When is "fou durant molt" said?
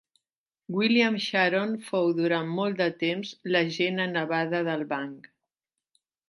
1.89-2.79